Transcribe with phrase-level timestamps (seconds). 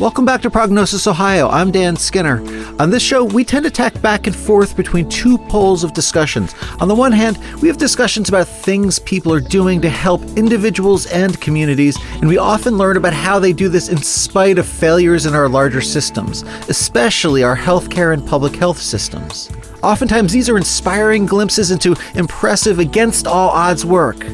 [0.00, 1.48] Welcome back to Prognosis Ohio.
[1.48, 2.40] I'm Dan Skinner.
[2.80, 6.54] On this show, we tend to tack back and forth between two poles of discussions.
[6.78, 11.06] On the one hand, we have discussions about things people are doing to help individuals
[11.06, 15.26] and communities, and we often learn about how they do this in spite of failures
[15.26, 19.50] in our larger systems, especially our healthcare and public health systems.
[19.82, 24.24] Oftentimes, these are inspiring glimpses into impressive, against all odds work.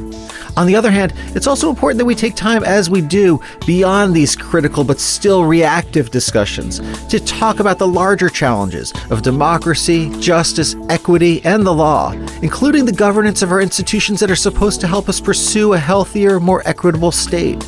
[0.56, 4.14] On the other hand, it's also important that we take time, as we do, beyond
[4.14, 10.76] these critical but still reactive discussions to talk about the larger challenges of democracy, justice,
[10.88, 12.12] equity, and the law,
[12.42, 16.38] including the governance of our institutions that are supposed to help us pursue a healthier,
[16.38, 17.64] more equitable state.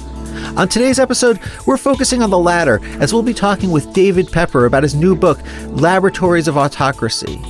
[0.56, 4.66] On today's episode, we're focusing on the latter as we'll be talking with David Pepper
[4.66, 7.40] about his new book, Laboratories of Autocracy.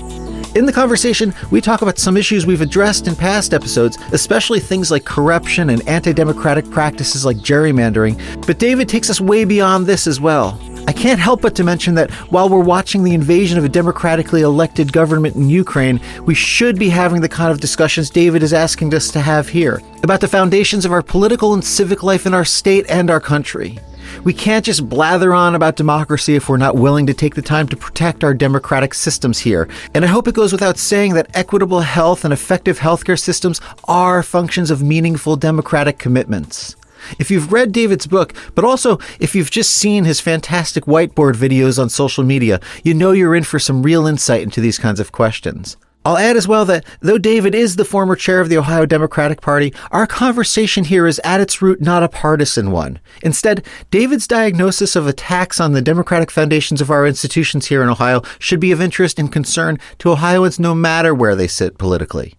[0.57, 4.91] In the conversation, we talk about some issues we've addressed in past episodes, especially things
[4.91, 8.17] like corruption and anti democratic practices like gerrymandering,
[8.47, 10.59] but David takes us way beyond this as well.
[10.89, 14.41] I can't help but to mention that while we're watching the invasion of a democratically
[14.41, 18.95] elected government in Ukraine, we should be having the kind of discussions David is asking
[18.95, 22.47] us to have here about the foundations of our political and civic life in our
[22.47, 23.79] state and our country.
[24.25, 27.69] We can't just blather on about democracy if we're not willing to take the time
[27.69, 29.69] to protect our democratic systems here.
[29.95, 34.23] And I hope it goes without saying that equitable health and effective healthcare systems are
[34.23, 36.77] functions of meaningful democratic commitments.
[37.19, 41.81] If you've read David's book, but also if you've just seen his fantastic whiteboard videos
[41.81, 45.13] on social media, you know you're in for some real insight into these kinds of
[45.13, 45.77] questions.
[46.07, 49.41] I'll add as well that though David is the former chair of the Ohio Democratic
[49.41, 53.01] Party, our conversation here is at its root not a partisan one.
[53.23, 58.23] Instead, David's diagnosis of attacks on the democratic foundations of our institutions here in Ohio
[58.39, 62.35] should be of interest and concern to Ohioans no matter where they sit politically.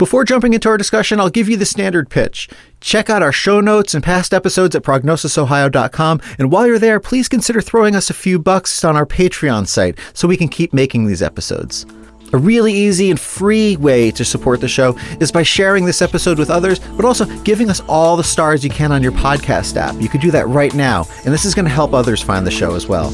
[0.00, 2.48] Before jumping into our discussion, I'll give you the standard pitch.
[2.80, 6.22] Check out our show notes and past episodes at prognosisohio.com.
[6.38, 9.98] And while you're there, please consider throwing us a few bucks on our Patreon site
[10.14, 11.84] so we can keep making these episodes.
[12.32, 16.38] A really easy and free way to support the show is by sharing this episode
[16.38, 20.00] with others, but also giving us all the stars you can on your podcast app.
[20.00, 22.50] You could do that right now, and this is going to help others find the
[22.50, 23.10] show as well.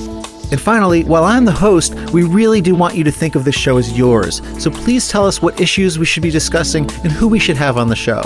[0.50, 3.56] And finally, while I'm the host, we really do want you to think of this
[3.56, 4.42] show as yours.
[4.62, 7.76] So please tell us what issues we should be discussing and who we should have
[7.76, 8.22] on the show.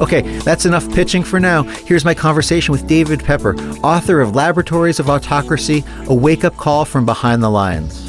[0.00, 1.62] Okay, that's enough pitching for now.
[1.62, 6.84] Here's my conversation with David Pepper, author of Laboratories of Autocracy A Wake Up Call
[6.84, 8.08] from Behind the Lines.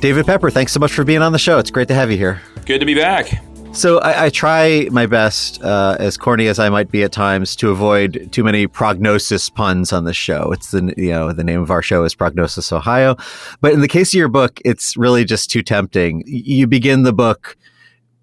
[0.00, 1.58] David Pepper, thanks so much for being on the show.
[1.58, 2.40] It's great to have you here.
[2.64, 3.42] Good to be back.
[3.72, 7.54] So I, I, try my best, uh, as corny as I might be at times,
[7.56, 10.50] to avoid too many prognosis puns on the show.
[10.52, 13.16] It's the you know the name of our show is Prognosis Ohio,
[13.60, 16.24] but in the case of your book, it's really just too tempting.
[16.26, 17.56] You begin the book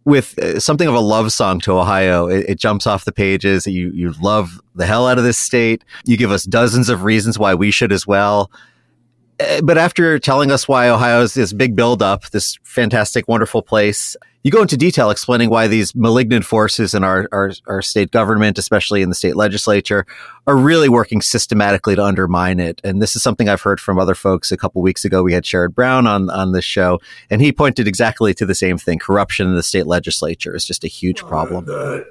[0.03, 2.27] with uh, something of a love song to Ohio.
[2.27, 3.65] It, it jumps off the pages.
[3.65, 5.83] You you love the hell out of this state.
[6.03, 8.51] You give us dozens of reasons why we should as well.
[9.39, 14.15] Uh, but after telling us why Ohio is this big buildup, this fantastic, wonderful place,
[14.43, 18.57] you go into detail explaining why these malignant forces in our, our, our, state government,
[18.57, 20.05] especially in the state legislature,
[20.45, 22.79] are really working systematically to undermine it.
[22.83, 24.51] And this is something I've heard from other folks.
[24.51, 26.99] A couple weeks ago, we had Sherrod Brown on, on this show,
[27.29, 28.99] and he pointed exactly to the same thing.
[28.99, 31.65] Corruption in the state legislature is just a huge problem.
[31.65, 32.07] Uh, the,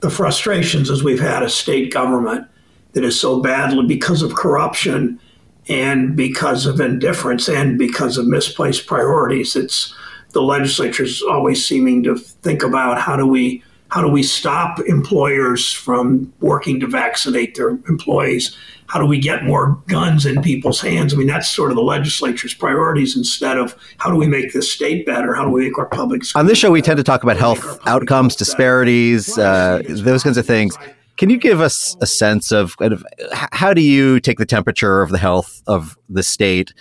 [0.00, 2.48] the frustrations as we've had a state government
[2.92, 5.20] that is so badly because of corruption
[5.68, 9.54] and because of indifference and because of misplaced priorities.
[9.54, 9.94] It's
[10.32, 14.78] the legislature is always seeming to think about how do we how do we stop
[14.80, 18.56] employers from working to vaccinate their employees?
[18.86, 21.12] How do we get more guns in people's hands?
[21.12, 24.62] I mean, that's sort of the legislature's priorities instead of how do we make the
[24.62, 25.34] state better?
[25.34, 27.78] How do we make our public On this show, we tend to talk about health
[27.86, 30.76] outcomes, disparities, uh, those kinds of things.
[31.16, 33.04] Can you give us a sense of kind of
[33.52, 36.72] how do you take the temperature of the health of the state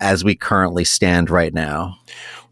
[0.00, 1.98] as we currently stand right now?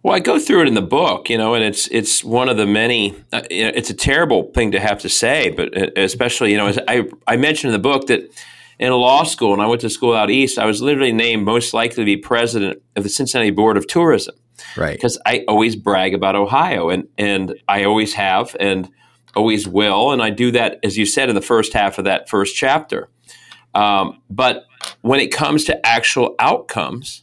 [0.02, 2.56] Well, I go through it in the book, you know, and it's it's one of
[2.56, 3.16] the many.
[3.32, 6.78] Uh, it's a terrible thing to have to say, but uh, especially, you know, as
[6.87, 8.31] I I mentioned in the book that
[8.78, 11.44] in a law school, and I went to school out east, I was literally named
[11.44, 14.37] most likely to be president of the Cincinnati Board of Tourism,
[14.76, 14.94] right?
[14.94, 18.88] Because I always brag about Ohio, and and I always have, and
[19.34, 22.28] always will, and I do that as you said in the first half of that
[22.28, 23.08] first chapter.
[23.75, 24.64] Um, but
[25.02, 27.22] when it comes to actual outcomes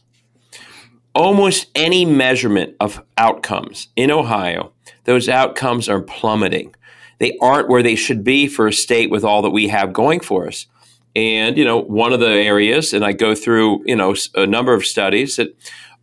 [1.14, 4.72] almost any measurement of outcomes in Ohio,
[5.04, 6.74] those outcomes are plummeting.
[7.18, 10.20] They aren't where they should be for a state with all that we have going
[10.20, 10.66] for us.
[11.14, 14.74] And, you know, one of the areas, and I go through, you know, a number
[14.74, 15.56] of studies that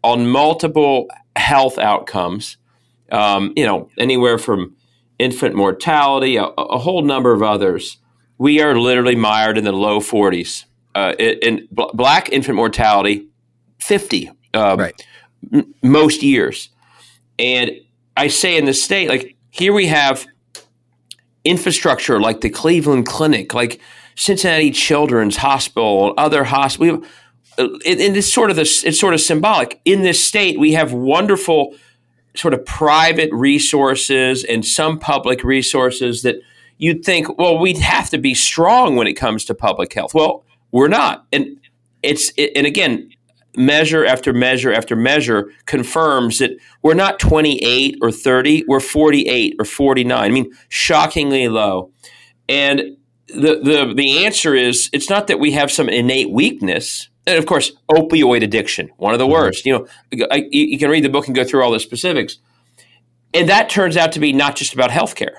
[0.04, 2.56] on multiple health outcomes,
[3.12, 4.75] um, you know, anywhere from
[5.19, 7.98] infant mortality, a, a whole number of others,
[8.38, 10.66] we are literally mired in the low 40s.
[10.96, 13.28] Uh, in, bl- black infant mortality,
[13.80, 15.07] 50 um, right.
[15.53, 16.69] m- most years.
[17.39, 17.71] And
[18.18, 20.25] I say in the state, like here we have
[21.44, 23.81] infrastructure like the Cleveland Clinic, like
[24.15, 27.06] Cincinnati Children's Hospital, other hospitals.
[27.57, 29.81] Uh, and it's sort of this, it's sort of symbolic.
[29.86, 31.75] In this state, we have wonderful
[32.36, 36.38] sort of private resources and some public resources that
[36.77, 40.13] you'd think, well, we'd have to be strong when it comes to public health.
[40.13, 41.59] Well, we're not, and
[42.01, 43.11] it's and again,
[43.56, 46.51] measure after measure after measure confirms that
[46.81, 50.18] we're not 28 or 30, we're 48 or 49.
[50.18, 51.92] I mean, shockingly low.
[52.48, 57.09] And the, the, the answer is it's not that we have some innate weakness.
[57.27, 59.33] And of course, opioid addiction, one of the mm-hmm.
[59.33, 59.65] worst.
[59.65, 62.38] You know, I, you can read the book and go through all the specifics.
[63.33, 65.36] And that turns out to be not just about healthcare.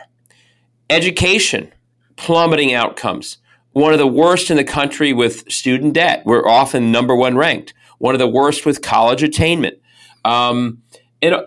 [0.89, 1.73] Education,
[2.17, 3.39] plummeting outcomes.
[3.73, 6.23] One of the worst in the country with student debt.
[6.25, 9.79] We're often number one ranked one of the worst with college attainment.
[10.25, 10.83] Um,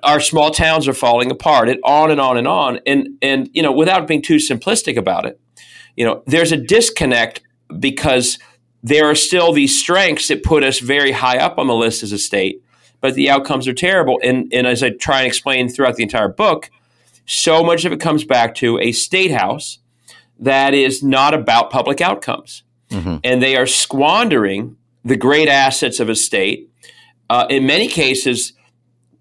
[0.04, 2.80] our small towns are falling apart, and on and on and on.
[2.88, 5.38] And and you know, without being too simplistic about it,
[5.98, 7.42] you know, there's a disconnect
[7.78, 8.40] because
[8.82, 12.14] there are still these strengths that put us very high up on the list as
[12.14, 12.64] a state,
[13.02, 14.18] but the outcomes are terrible.
[14.24, 16.72] And and as I try and explain throughout the entire book,
[17.26, 19.80] so much of it comes back to a state house
[20.40, 22.64] that is not about public outcomes.
[22.92, 23.18] Mm-hmm.
[23.26, 26.70] And they are squandering the great assets of a state.
[27.30, 28.54] Uh, in many cases,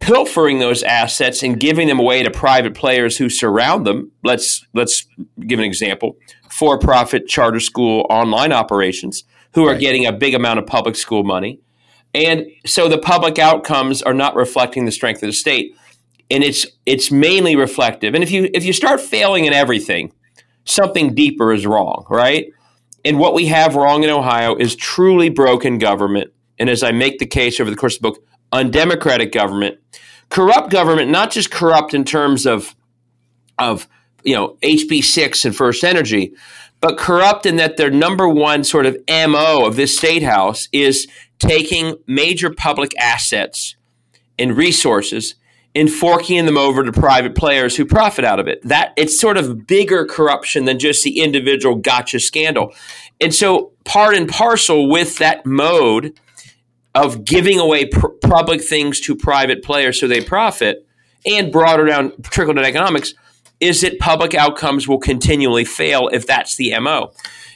[0.01, 4.11] pilfering those assets and giving them away to private players who surround them.
[4.23, 5.07] Let's let's
[5.47, 6.17] give an example:
[6.51, 9.81] for-profit charter school online operations who are right.
[9.81, 11.61] getting a big amount of public school money,
[12.13, 15.75] and so the public outcomes are not reflecting the strength of the state,
[16.31, 18.15] and it's it's mainly reflective.
[18.15, 20.13] And if you if you start failing in everything,
[20.65, 22.47] something deeper is wrong, right?
[23.05, 26.33] And what we have wrong in Ohio is truly broken government.
[26.59, 29.79] And as I make the case over the course of the book, undemocratic government,
[30.31, 32.75] corrupt government, not just corrupt in terms of,
[33.59, 33.89] of
[34.23, 36.33] you know, HB6 and First Energy,
[36.81, 41.07] but corrupt in that their number one sort of MO of this state house is
[41.39, 43.77] taking major public assets
[44.39, 45.35] and resources
[45.75, 48.63] and forking them over to private players who profit out of it.
[48.63, 52.73] That it's sort of bigger corruption than just the individual gotcha scandal.
[53.21, 56.19] And so part and parcel with that mode
[56.95, 60.87] of giving away pr- public things to private players so they profit
[61.27, 63.15] and broader down trickle down economics
[63.61, 67.13] is that public outcomes will continually fail if that's the MO.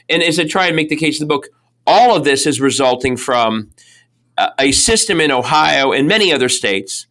[0.09, 1.47] And as I try and make the case in the book,
[1.85, 3.69] all of this is resulting from
[4.57, 7.07] a system in Ohio and many other states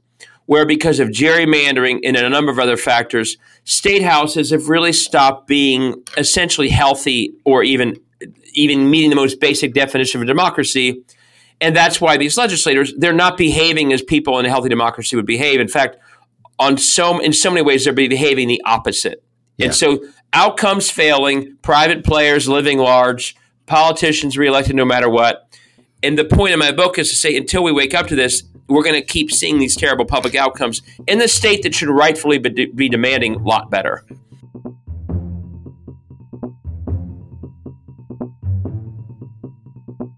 [0.48, 5.46] where because of gerrymandering and a number of other factors, state houses have really stopped
[5.46, 8.00] being essentially healthy or even
[8.54, 11.02] even meeting the most basic definition of a democracy.
[11.60, 15.26] And that's why these legislators, they're not behaving as people in a healthy democracy would
[15.26, 15.60] behave.
[15.60, 15.98] In fact,
[16.58, 19.22] on so in so many ways they're behaving the opposite.
[19.58, 19.66] Yeah.
[19.66, 20.02] And so
[20.32, 23.36] outcomes failing, private players living large,
[23.66, 25.44] politicians reelected no matter what.
[26.02, 28.44] And the point of my book is to say until we wake up to this,
[28.68, 32.38] we're going to keep seeing these terrible public outcomes in the state that should rightfully
[32.38, 34.04] be, be demanding a lot better.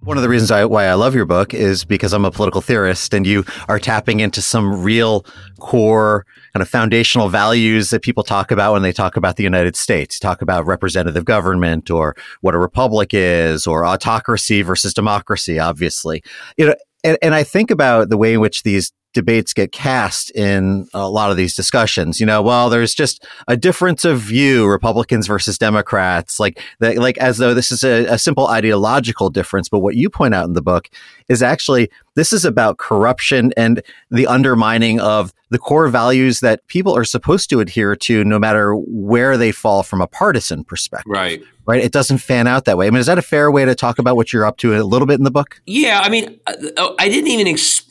[0.00, 2.61] One of the reasons I, why I love your book is because I'm a political
[2.61, 5.25] theorist and you are tapping into some real
[5.61, 9.76] core kind of foundational values that people talk about when they talk about the United
[9.76, 16.23] States, talk about representative government or what a republic is or autocracy versus democracy, obviously.
[16.57, 20.31] You know, and, and I think about the way in which these debates get cast
[20.33, 22.21] in a lot of these discussions.
[22.21, 27.19] You know, well, there's just a difference of view, Republicans versus Democrats, like that, like
[27.19, 29.69] as though this is a, a, simple ideological difference.
[29.69, 30.88] But what you point out in the book
[31.29, 36.97] is actually this is about corruption and the undermining of the core values that people
[36.97, 41.11] are supposed to adhere to, no matter where they fall from a partisan perspective.
[41.11, 41.85] Right right?
[41.85, 42.88] It doesn't fan out that way.
[42.88, 44.83] I mean, is that a fair way to talk about what you're up to a
[44.83, 45.61] little bit in the book?
[45.67, 47.47] Yeah, I mean, uh, I didn't even.
[47.47, 47.83] Ex-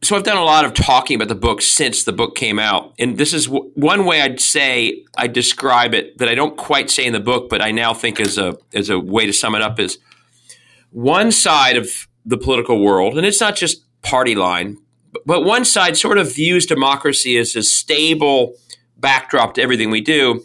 [0.00, 2.94] so I've done a lot of talking about the book since the book came out,
[2.98, 6.88] and this is w- one way I'd say I describe it that I don't quite
[6.90, 9.54] say in the book, but I now think is a as a way to sum
[9.54, 9.98] it up is
[10.90, 14.76] one side of the political world, and it's not just party line,
[15.26, 18.54] but one side sort of views democracy as a stable
[18.98, 20.44] backdrop to everything we do.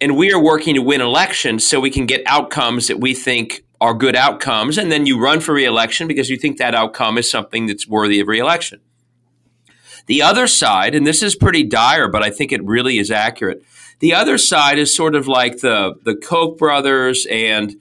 [0.00, 3.62] And we are working to win elections so we can get outcomes that we think
[3.80, 7.30] are good outcomes and then you run for reelection because you think that outcome is
[7.30, 8.80] something that's worthy of reelection
[10.06, 13.62] the other side and this is pretty dire but i think it really is accurate
[14.00, 17.76] The other side is sort of like the the Koch brothers and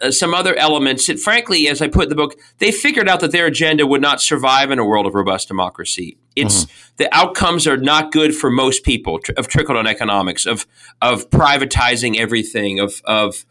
[0.00, 3.20] uh, some other elements that, frankly, as I put in the book, they figured out
[3.20, 6.16] that their agenda would not survive in a world of robust democracy.
[6.34, 6.94] It's mm-hmm.
[6.96, 10.66] the outcomes are not good for most people tr- of trickle down economics, of
[11.02, 13.44] of privatizing everything, of of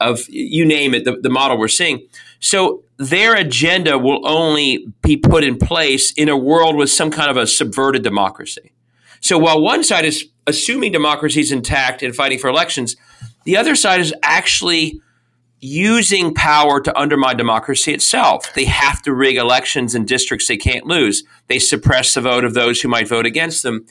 [0.00, 2.06] of you name it, the, the model we're seeing.
[2.40, 7.30] So their agenda will only be put in place in a world with some kind
[7.30, 8.72] of a subverted democracy.
[9.20, 12.96] So while one side is assuming democracy is intact and fighting for elections,
[13.44, 15.00] the other side is actually
[15.60, 18.52] using power to undermine democracy itself.
[18.54, 21.24] They have to rig elections in districts they can't lose.
[21.48, 23.86] They suppress the vote of those who might vote against them.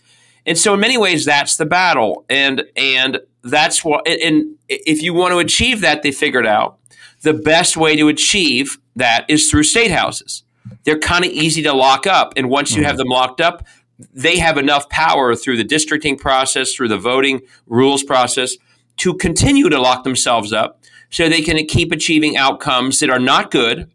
[0.46, 2.26] And so in many ways that's the battle.
[2.30, 3.20] And and
[3.50, 6.78] that's what and if you want to achieve that they figured out
[7.22, 10.44] the best way to achieve that is through state houses.
[10.84, 12.88] They're kind of easy to lock up and once you mm-hmm.
[12.88, 13.66] have them locked up
[14.14, 18.56] they have enough power through the districting process, through the voting rules process
[18.98, 23.52] to continue to lock themselves up so they can keep achieving outcomes that are not
[23.52, 23.90] good,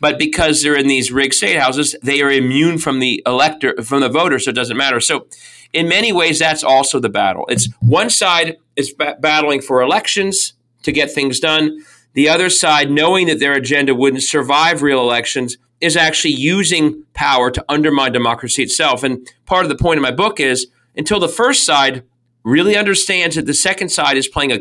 [0.00, 4.00] but because they're in these rigged state houses, they are immune from the elector from
[4.00, 5.00] the voter, so it doesn't matter.
[5.00, 5.26] So,
[5.74, 7.44] in many ways, that's also the battle.
[7.48, 10.54] It's one side is b- battling for elections
[10.84, 11.84] to get things done.
[12.14, 17.50] The other side, knowing that their agenda wouldn't survive real elections, is actually using power
[17.50, 19.02] to undermine democracy itself.
[19.02, 22.04] And part of the point of my book is until the first side
[22.44, 24.60] really understands that the second side is playing a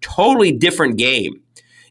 [0.00, 1.42] totally different game.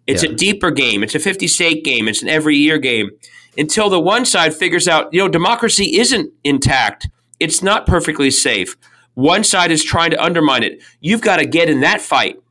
[0.07, 0.31] It's yeah.
[0.31, 1.03] a deeper game.
[1.03, 2.07] It's a 50 state game.
[2.07, 3.11] It's an every year game.
[3.57, 7.09] Until the one side figures out, you know, democracy isn't intact.
[7.39, 8.75] It's not perfectly safe.
[9.13, 10.81] One side is trying to undermine it.
[11.01, 12.41] You've got to get in that fight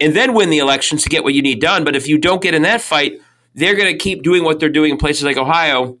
[0.00, 1.84] and then win the elections to get what you need done.
[1.84, 3.20] But if you don't get in that fight,
[3.54, 5.98] they're going to keep doing what they're doing in places like Ohio.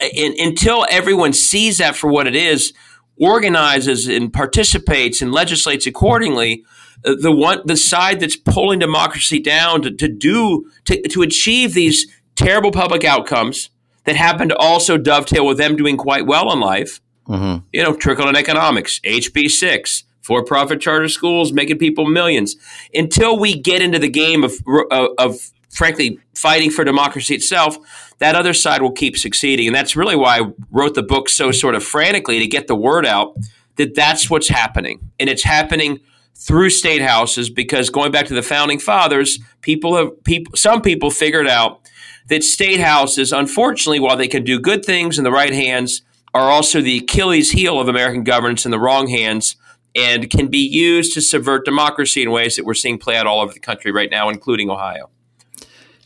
[0.00, 2.72] And until everyone sees that for what it is,
[3.18, 6.64] organizes and participates and legislates accordingly,
[7.04, 11.74] uh, the one the side that's pulling democracy down to, to do to, to achieve
[11.74, 13.70] these terrible public outcomes
[14.04, 17.00] that happen to also dovetail with them doing quite well in life.
[17.28, 17.64] Mm-hmm.
[17.72, 22.56] You know, trickle down economics, HB six, for profit charter schools making people millions.
[22.94, 24.54] Until we get into the game of,
[24.90, 27.78] of, of frankly fighting for democracy itself,
[28.18, 29.66] that other side will keep succeeding.
[29.66, 32.74] And that's really why I wrote the book so sort of frantically to get the
[32.74, 33.36] word out
[33.76, 35.10] that that's what's happening.
[35.20, 36.00] And it's happening
[36.34, 41.10] through state houses because going back to the founding fathers, people have people some people
[41.10, 41.80] figured out
[42.28, 46.02] that state houses, unfortunately, while they can do good things in the right hands,
[46.34, 49.56] are also the Achilles heel of American governance in the wrong hands
[49.94, 53.40] and can be used to subvert democracy in ways that we're seeing play out all
[53.40, 55.08] over the country right now, including Ohio.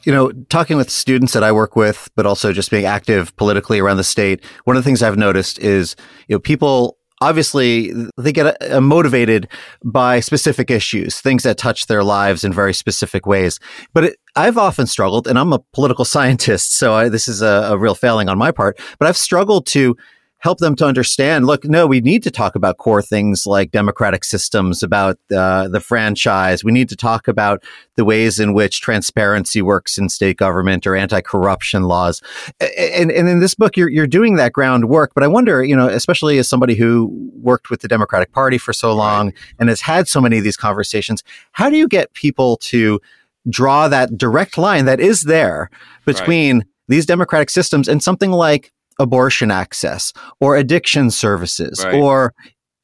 [0.04, 3.80] You know, talking with students that I work with, but also just being active politically
[3.80, 5.96] around the state, one of the things I've noticed is,
[6.28, 9.48] you know, people obviously they get uh, motivated
[9.84, 13.58] by specific issues, things that touch their lives in very specific ways.
[13.92, 17.70] But it, I've often struggled, and I'm a political scientist, so I, this is a,
[17.70, 19.96] a real failing on my part, but I've struggled to
[20.40, 24.24] help them to understand look no we need to talk about core things like democratic
[24.24, 27.62] systems about uh, the franchise we need to talk about
[27.96, 32.20] the ways in which transparency works in state government or anti-corruption laws
[32.60, 35.88] and, and in this book you're, you're doing that groundwork but i wonder you know
[35.88, 39.34] especially as somebody who worked with the democratic party for so long right.
[39.58, 43.00] and has had so many of these conversations how do you get people to
[43.48, 45.70] draw that direct line that is there
[46.04, 46.66] between right.
[46.88, 51.94] these democratic systems and something like abortion access or addiction services right.
[51.94, 52.32] or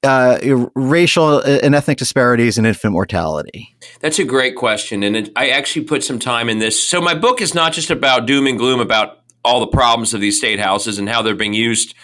[0.03, 0.39] uh,
[0.75, 3.77] racial and ethnic disparities and infant mortality?
[4.01, 5.03] That's a great question.
[5.03, 6.89] And it, I actually put some time in this.
[6.89, 10.21] So, my book is not just about doom and gloom about all the problems of
[10.21, 11.95] these state houses and how they're being used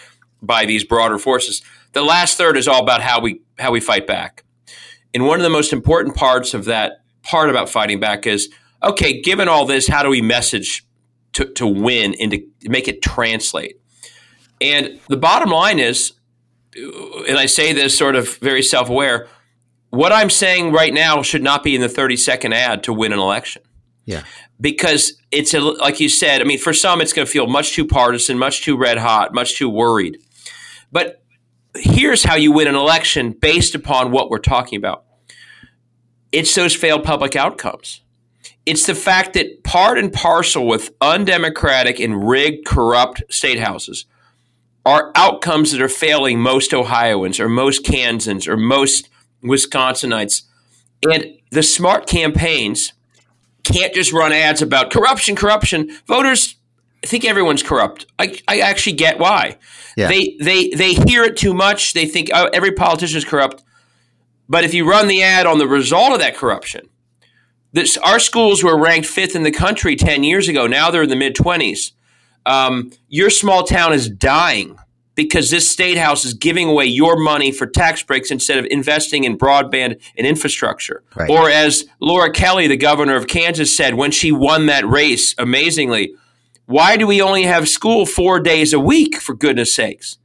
[0.41, 1.61] by these broader forces.
[1.93, 4.43] The last third is all about how we how we fight back.
[5.13, 8.49] And one of the most important parts of that part about fighting back is
[8.83, 10.85] okay, given all this, how do we message
[11.33, 13.79] to, to win and to make it translate?
[14.63, 16.13] And the bottom line is,
[16.73, 19.27] and I say this sort of very self aware,
[19.89, 23.11] what I'm saying right now should not be in the 30 second ad to win
[23.11, 23.61] an election.
[24.05, 24.23] Yeah.
[24.59, 27.73] Because it's a, like you said, I mean, for some, it's going to feel much
[27.73, 30.17] too partisan, much too red hot, much too worried.
[30.91, 31.21] But
[31.75, 35.03] here's how you win an election based upon what we're talking about
[36.31, 38.01] it's those failed public outcomes.
[38.65, 44.05] It's the fact that part and parcel with undemocratic and rigged, corrupt state houses
[44.85, 49.09] are outcomes that are failing most Ohioans or most Kansans or most
[49.43, 50.43] Wisconsinites.
[51.09, 52.93] And the smart campaigns
[53.63, 55.89] can't just run ads about corruption, corruption.
[56.05, 56.55] Voters
[57.05, 58.05] think everyone's corrupt.
[58.19, 59.57] I, I actually get why.
[59.95, 60.07] Yeah.
[60.07, 61.93] They, they, they hear it too much.
[61.93, 63.63] They think oh, every politician is corrupt.
[64.49, 66.89] But if you run the ad on the result of that corruption,
[67.71, 70.67] this, our schools were ranked fifth in the country 10 years ago.
[70.67, 71.91] Now they're in the mid 20s.
[72.45, 74.77] Um, your small town is dying
[75.15, 79.23] because this state house is giving away your money for tax breaks instead of investing
[79.23, 81.03] in broadband and infrastructure.
[81.15, 81.29] Right.
[81.29, 86.15] Or as Laura Kelly, the governor of Kansas, said when she won that race, amazingly,
[86.65, 90.17] why do we only have school four days a week, for goodness sakes?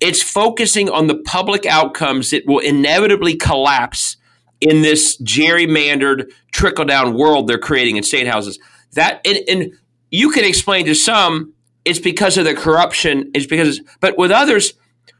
[0.00, 4.16] It's focusing on the public outcomes that will inevitably collapse
[4.60, 8.58] in this gerrymandered trickle down world they're creating in state houses.
[8.92, 9.72] That and, and
[10.10, 13.30] you can explain to some it's because of the corruption.
[13.34, 14.74] It's because, but with others,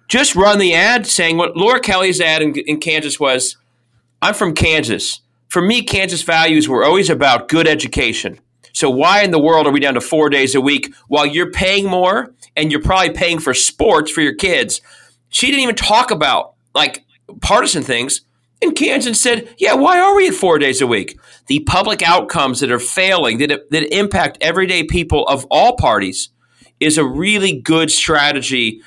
[0.06, 3.56] just run the ad saying what Laura Kelly's ad in, in Kansas was.
[4.20, 5.20] I'm from Kansas.
[5.48, 8.38] For me, Kansas values were always about good education.
[8.74, 11.50] So why in the world are we down to four days a week while you're
[11.50, 14.80] paying more and you're probably paying for sports for your kids?
[15.30, 17.04] She didn't even talk about like
[17.40, 18.20] partisan things.
[18.60, 21.18] And Kansas said, yeah, why are we at four days a week?
[21.46, 26.30] The public outcomes that are failing, that, that impact everyday people of all parties,
[26.80, 28.82] is a really good strategy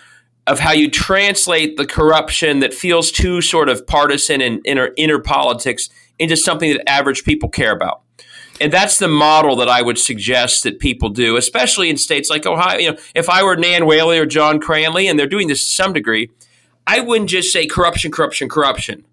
[0.47, 5.19] of how you translate the corruption that feels too sort of partisan and inner, inner
[5.19, 8.01] politics into something that average people care about.
[8.59, 12.45] And that's the model that I would suggest that people do, especially in states like
[12.45, 12.77] Ohio.
[12.77, 15.71] You know, if I were Nan Whaley or John Cranley, and they're doing this to
[15.71, 16.29] some degree,
[16.85, 19.03] I wouldn't just say corruption, corruption, corruption.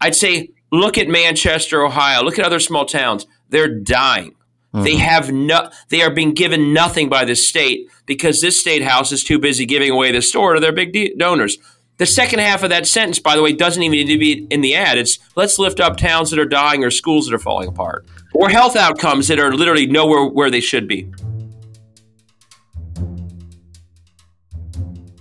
[0.00, 2.22] I'd say, look at Manchester, Ohio.
[2.22, 3.26] Look at other small towns.
[3.48, 4.34] They're dying.
[4.74, 4.84] Mm-hmm.
[4.84, 5.68] They have no.
[5.88, 9.66] They are being given nothing by the state because this state house is too busy
[9.66, 11.58] giving away the store to their big de- donors.
[11.96, 14.60] The second half of that sentence, by the way, doesn't even need to be in
[14.60, 14.96] the ad.
[14.96, 18.48] It's let's lift up towns that are dying or schools that are falling apart or
[18.48, 21.10] health outcomes that are literally nowhere where they should be.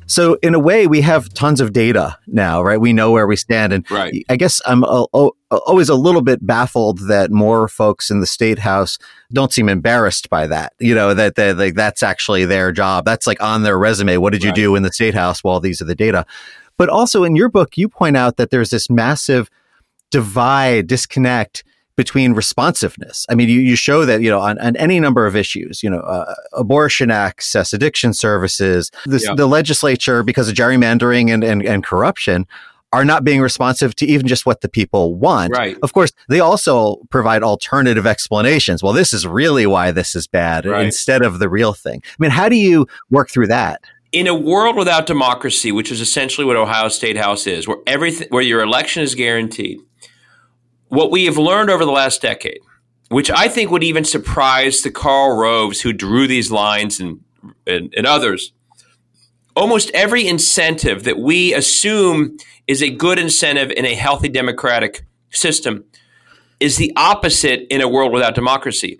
[0.09, 2.81] So in a way, we have tons of data now, right?
[2.81, 4.25] We know where we stand, and right.
[4.27, 8.25] I guess I'm a, a, always a little bit baffled that more folks in the
[8.25, 8.97] state house
[9.31, 10.73] don't seem embarrassed by that.
[10.79, 13.05] You know that they, like that's actually their job.
[13.05, 14.17] That's like on their resume.
[14.17, 14.55] What did you right.
[14.55, 15.43] do in the state house?
[15.43, 16.25] Well, these are the data.
[16.75, 19.47] But also in your book, you point out that there's this massive
[20.09, 21.63] divide, disconnect
[21.99, 23.25] between responsiveness.
[23.27, 25.89] I mean, you, you show that, you know, on, on any number of issues, you
[25.89, 29.35] know, uh, abortion access, addiction services, this, yeah.
[29.35, 32.47] the legislature, because of gerrymandering and, and, and corruption,
[32.93, 35.51] are not being responsive to even just what the people want.
[35.51, 35.75] Right.
[35.83, 38.81] Of course, they also provide alternative explanations.
[38.81, 40.85] Well, this is really why this is bad right.
[40.85, 42.01] instead of the real thing.
[42.05, 43.81] I mean, how do you work through that?
[44.13, 48.29] In a world without democracy, which is essentially what Ohio State House is, where everything
[48.29, 49.81] where your election is guaranteed,
[50.89, 52.59] what we have learned over the last decade,
[53.09, 57.21] which I think would even surprise the Karl Roves who drew these lines and,
[57.65, 58.51] and, and others,
[59.55, 65.85] almost every incentive that we assume is a good incentive in a healthy democratic system
[66.59, 68.99] is the opposite in a world without democracy.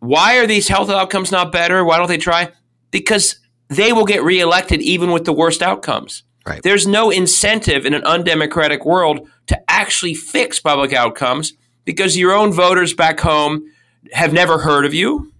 [0.00, 1.84] Why are these health outcomes not better?
[1.84, 2.52] Why don't they try?
[2.90, 6.24] Because they will get reelected even with the worst outcomes.
[6.46, 6.62] Right.
[6.62, 11.52] There's no incentive in an undemocratic world to actually fix public outcomes
[11.84, 13.64] because your own voters back home
[14.12, 15.32] have never heard of you.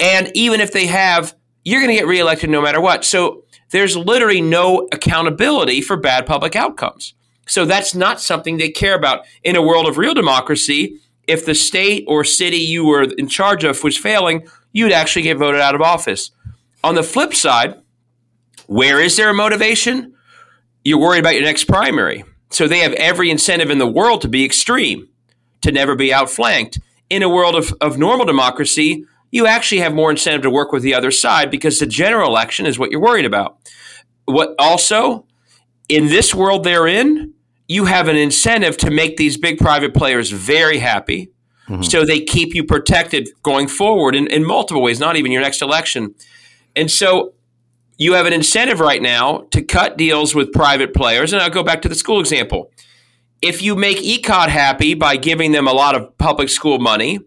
[0.00, 3.04] And even if they have, you're going to get reelected no matter what.
[3.04, 7.14] So there's literally no accountability for bad public outcomes.
[7.46, 9.26] So that's not something they care about.
[9.42, 13.64] In a world of real democracy, if the state or city you were in charge
[13.64, 16.30] of was failing, you'd actually get voted out of office.
[16.82, 17.80] On the flip side,
[18.66, 20.14] where is there a motivation?
[20.84, 22.24] You're worried about your next primary.
[22.50, 25.08] So they have every incentive in the world to be extreme,
[25.62, 26.78] to never be outflanked.
[27.10, 30.82] In a world of, of normal democracy, you actually have more incentive to work with
[30.82, 33.58] the other side because the general election is what you're worried about.
[34.26, 35.26] What also,
[35.88, 37.34] in this world they're in,
[37.66, 41.30] you have an incentive to make these big private players very happy.
[41.68, 41.82] Mm-hmm.
[41.82, 45.62] So they keep you protected going forward in, in multiple ways, not even your next
[45.62, 46.14] election.
[46.76, 47.33] And so
[47.96, 51.32] you have an incentive right now to cut deals with private players.
[51.32, 52.70] And I'll go back to the school example.
[53.40, 57.20] If you make ECOT happy by giving them a lot of public school money,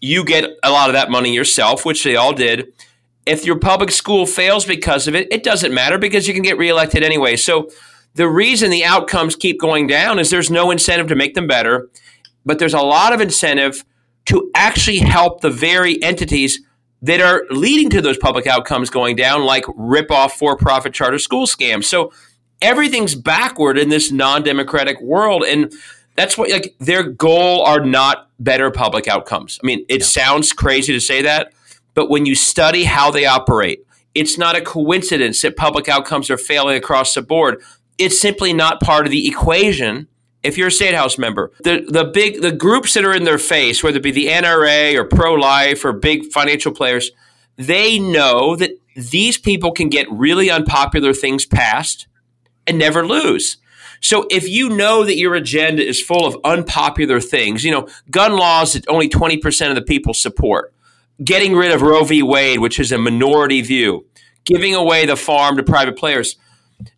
[0.00, 2.72] you get a lot of that money yourself, which they all did.
[3.24, 6.58] If your public school fails because of it, it doesn't matter because you can get
[6.58, 7.36] reelected anyway.
[7.36, 7.70] So
[8.14, 11.88] the reason the outcomes keep going down is there's no incentive to make them better,
[12.44, 13.84] but there's a lot of incentive
[14.26, 16.60] to actually help the very entities
[17.04, 21.18] that are leading to those public outcomes going down, like rip off for profit charter
[21.18, 21.84] school scams.
[21.84, 22.12] So
[22.62, 25.44] everything's backward in this non democratic world.
[25.44, 25.70] And
[26.16, 29.60] that's what, like, their goal are not better public outcomes.
[29.62, 31.52] I mean, it sounds crazy to say that,
[31.92, 36.38] but when you study how they operate, it's not a coincidence that public outcomes are
[36.38, 37.60] failing across the board.
[37.98, 40.08] It's simply not part of the equation
[40.44, 43.38] if you're a state house member, the the big the groups that are in their
[43.38, 47.10] face, whether it be the NRA or pro life or big financial players,
[47.56, 52.06] they know that these people can get really unpopular things passed
[52.66, 53.56] and never lose.
[54.00, 58.36] So if you know that your agenda is full of unpopular things, you know, gun
[58.36, 60.74] laws that only 20% of the people support,
[61.22, 62.22] getting rid of Roe v.
[62.22, 64.04] Wade, which is a minority view,
[64.44, 66.36] giving away the farm to private players,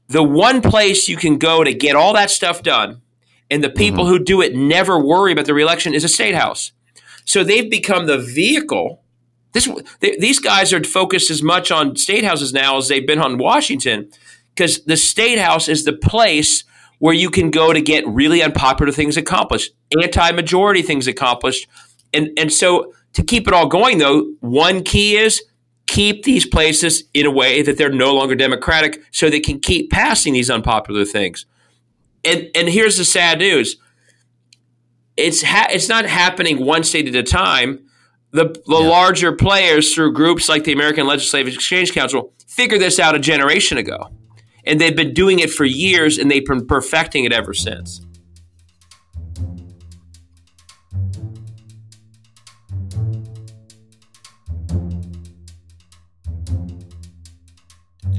[0.08, 3.02] the one place you can go to get all that stuff done
[3.50, 4.12] and the people mm-hmm.
[4.12, 6.72] who do it never worry about the reelection is a state house.
[7.24, 9.02] So they've become the vehicle.
[9.52, 9.68] This,
[10.00, 13.38] they, these guys are focused as much on state houses now as they've been on
[13.38, 14.10] Washington
[14.54, 16.64] because the state house is the place–
[16.98, 21.68] where you can go to get really unpopular things accomplished, anti-majority things accomplished.
[22.12, 25.42] And and so to keep it all going though, one key is
[25.86, 29.90] keep these places in a way that they're no longer democratic so they can keep
[29.90, 31.46] passing these unpopular things.
[32.26, 33.76] And and here's the sad news.
[35.16, 37.82] It's ha- it's not happening one state at a time.
[38.32, 38.88] The, the yeah.
[38.88, 43.78] larger players through groups like the American Legislative Exchange Council figured this out a generation
[43.78, 44.10] ago
[44.66, 48.04] and they've been doing it for years and they've been perfecting it ever since.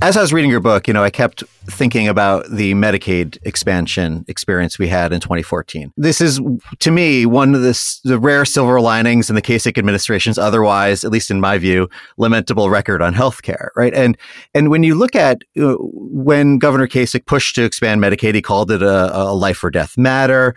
[0.02, 4.26] As I was reading your book, you know, I kept thinking about the Medicaid expansion
[4.28, 5.92] experience we had in 2014.
[5.98, 6.40] This is,
[6.80, 11.12] to me, one of the, the rare silver linings in the Kasich administration's otherwise, at
[11.12, 13.94] least in my view, lamentable record on healthcare, right?
[13.94, 14.18] And
[14.54, 18.72] and when you look at uh, when Governor Kasich pushed to expand Medicaid, he called
[18.72, 20.56] it a, a life or death matter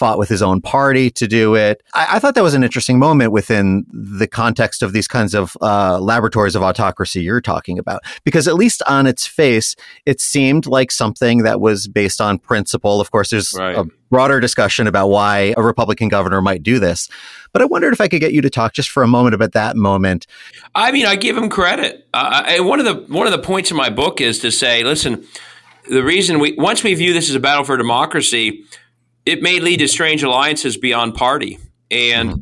[0.00, 1.82] fought with his own party to do it.
[1.92, 5.56] I, I thought that was an interesting moment within the context of these kinds of
[5.60, 10.66] uh, laboratories of autocracy you're talking about, because at least on its face, it seemed
[10.66, 12.98] like something that was based on principle.
[12.98, 13.76] Of course, there's right.
[13.76, 17.10] a broader discussion about why a Republican governor might do this.
[17.52, 19.52] But I wondered if I could get you to talk just for a moment about
[19.52, 20.26] that moment.
[20.74, 22.08] I mean, I give him credit.
[22.14, 24.82] Uh, and one of the one of the points in my book is to say,
[24.82, 25.26] listen,
[25.90, 28.64] the reason we once we view this as a battle for democracy,
[29.30, 31.58] it may lead to strange alliances beyond party.
[31.90, 32.40] And mm-hmm.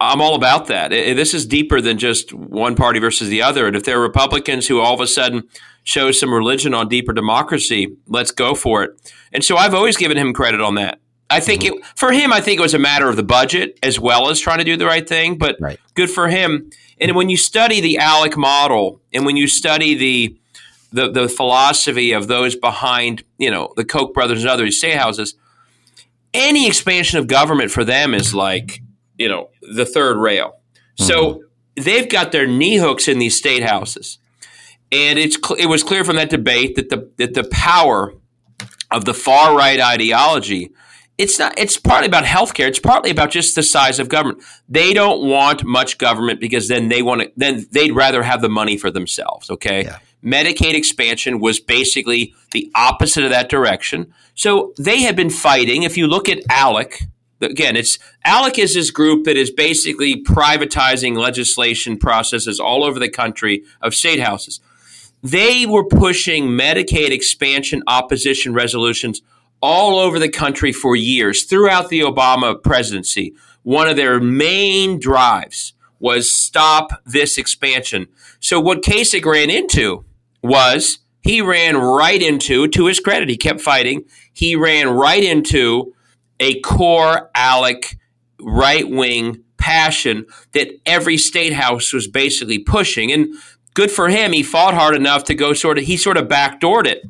[0.00, 0.90] I'm all about that.
[0.90, 3.66] It, this is deeper than just one party versus the other.
[3.66, 5.46] And if there are Republicans who all of a sudden
[5.84, 9.12] show some religion on deeper democracy, let's go for it.
[9.32, 10.98] And so I've always given him credit on that.
[11.28, 11.78] I think mm-hmm.
[11.78, 14.40] it, for him, I think it was a matter of the budget as well as
[14.40, 15.36] trying to do the right thing.
[15.36, 15.78] But right.
[15.94, 16.70] good for him.
[16.98, 20.36] And when you study the ALEC model, and when you study the
[20.92, 25.36] the, the philosophy of those behind, you know, the Koch brothers and others, state houses,
[26.32, 28.82] any expansion of government for them is like,
[29.18, 30.60] you know, the third rail.
[30.98, 31.04] Mm-hmm.
[31.04, 31.44] So
[31.76, 34.18] they've got their knee hooks in these state houses.
[34.92, 38.14] And it's it was clear from that debate that the that the power
[38.90, 40.72] of the far right ideology
[41.20, 44.92] it's not it's partly about healthcare it's partly about just the size of government they
[44.92, 48.76] don't want much government because then they want to then they'd rather have the money
[48.76, 49.98] for themselves okay yeah.
[50.24, 55.82] Medicaid expansion was basically the opposite of that direction so they have been fighting.
[55.82, 57.08] If you look at ALEC,
[57.42, 63.10] again, it's ALEC is this group that is basically privatizing legislation processes all over the
[63.10, 64.58] country of state houses.
[65.22, 69.20] They were pushing Medicaid expansion opposition resolutions
[69.60, 73.34] all over the country for years throughout the Obama presidency.
[73.62, 78.06] One of their main drives was stop this expansion.
[78.40, 80.06] So what Kasich ran into
[80.42, 84.04] was he ran right into, to his credit, he kept fighting.
[84.32, 85.94] He ran right into
[86.38, 87.96] a core ALEC
[88.40, 93.12] right wing passion that every state house was basically pushing.
[93.12, 93.34] And
[93.74, 94.32] good for him.
[94.32, 97.02] He fought hard enough to go sort of, he sort of backdoored it.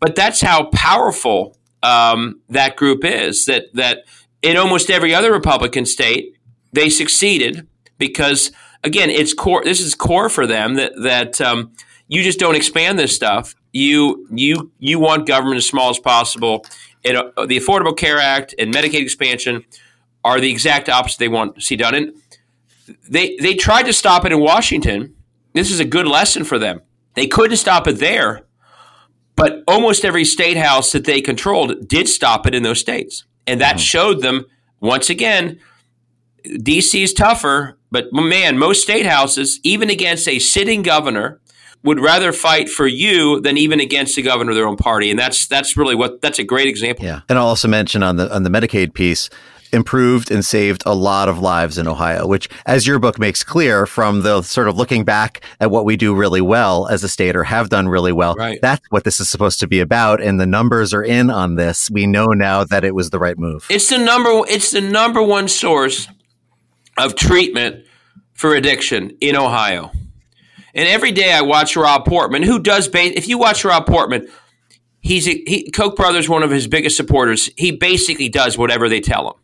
[0.00, 4.04] But that's how powerful um, that group is that, that
[4.42, 6.34] in almost every other Republican state,
[6.72, 7.66] they succeeded
[7.98, 8.50] because,
[8.82, 11.72] again, it's core, this is core for them that, that, um,
[12.08, 13.54] you just don't expand this stuff.
[13.72, 16.64] You you you want government as small as possible.
[17.04, 19.64] And uh, the Affordable Care Act and Medicaid expansion
[20.24, 21.94] are the exact opposite they want to see done.
[21.94, 22.14] And
[23.08, 25.14] they they tried to stop it in Washington.
[25.52, 26.80] This is a good lesson for them.
[27.14, 28.46] They couldn't stop it there,
[29.36, 33.60] but almost every state house that they controlled did stop it in those states, and
[33.60, 33.80] that mm-hmm.
[33.80, 34.46] showed them
[34.80, 35.60] once again.
[36.46, 41.40] DC is tougher, but man, most state houses, even against a sitting governor
[41.84, 45.18] would rather fight for you than even against the governor of their own party, and
[45.18, 47.04] that's that's really what that's a great example.
[47.04, 49.30] Yeah, and I'll also mention on the on the Medicaid piece,
[49.72, 53.86] improved and saved a lot of lives in Ohio, which, as your book makes clear
[53.86, 57.36] from the sort of looking back at what we do really well as a state
[57.36, 58.58] or have done really well, right.
[58.60, 60.22] that's what this is supposed to be about.
[60.22, 61.90] And the numbers are in on this.
[61.90, 63.66] We know now that it was the right move.
[63.70, 66.08] It's the number, it's the number one source
[66.96, 67.84] of treatment
[68.34, 69.92] for addiction in Ohio.
[70.78, 73.12] And every day I watch Rob Portman, who does, base.
[73.16, 74.28] if you watch Rob Portman,
[75.00, 77.50] he's a, he, Koch brothers one of his biggest supporters.
[77.56, 79.34] He basically does whatever they tell him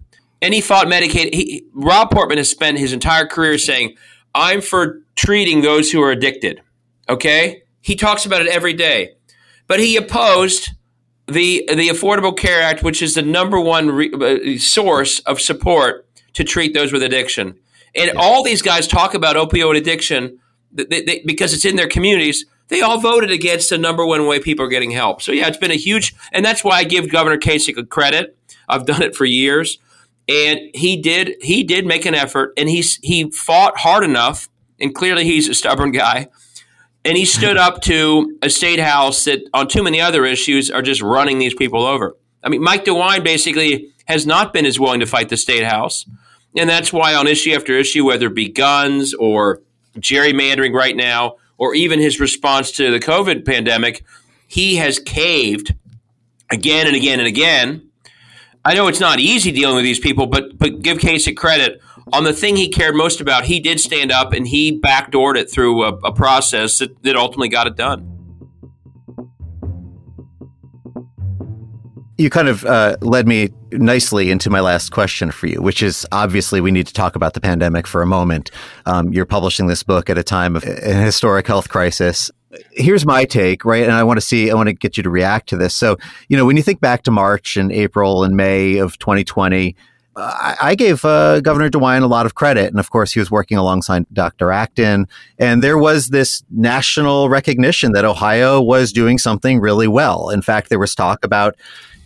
[0.45, 1.33] and he fought Medicaid.
[1.33, 3.97] He, Rob Portman has spent his entire career saying,
[4.35, 6.61] I'm for treating those who are addicted.
[7.09, 7.63] Okay?
[7.81, 9.13] He talks about it every day.
[9.67, 10.69] But he opposed
[11.27, 16.07] the, the Affordable Care Act, which is the number one re, uh, source of support
[16.35, 17.59] to treat those with addiction.
[17.95, 20.41] And all these guys talk about opioid addiction
[20.75, 22.45] they, they, because it's in their communities.
[22.69, 25.21] They all voted against the number one way people are getting help.
[25.21, 28.39] So, yeah, it's been a huge, and that's why I give Governor Kasich a credit.
[28.69, 29.79] I've done it for years
[30.29, 34.49] and he did he did make an effort and he he fought hard enough
[34.81, 36.29] and clearly he's a stubborn guy
[37.05, 40.83] and he stood up to a state house that on too many other issues are
[40.83, 45.01] just running these people over i mean mike dewine basically has not been as willing
[45.01, 46.07] to fight the state house
[46.57, 49.61] and that's why on issue after issue whether it be guns or
[49.97, 54.05] gerrymandering right now or even his response to the covid pandemic
[54.47, 55.75] he has caved
[56.51, 57.91] again and again and again
[58.65, 62.25] I know it's not easy dealing with these people, but but give Kasich credit on
[62.25, 63.45] the thing he cared most about.
[63.45, 67.49] He did stand up and he backdoored it through a, a process that, that ultimately
[67.49, 68.14] got it done.
[72.17, 76.07] You kind of uh, led me nicely into my last question for you, which is
[76.13, 78.51] obviously we need to talk about the pandemic for a moment.
[78.87, 82.31] Um, you're publishing this book at a time of an historic health crisis
[82.73, 83.83] here's my take, right?
[83.83, 85.75] And I want to see, I want to get you to react to this.
[85.75, 85.97] So,
[86.29, 89.77] you know, when you think back to March and April and May of 2020,
[90.17, 92.67] uh, I gave uh, Governor DeWine a lot of credit.
[92.67, 94.53] And of course, he was working alongside Dr.
[94.53, 95.09] Acton.
[95.39, 100.31] And there was this national recognition that Ohio was doing something really well.
[100.31, 101.57] In fact, there was talk about,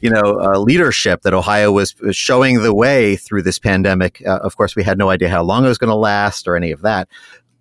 [0.00, 4.22] you know, uh, leadership that Ohio was, showing the way through this pandemic.
[4.26, 6.56] Uh, of course, we had no idea how long it was going to last or
[6.56, 7.08] any of that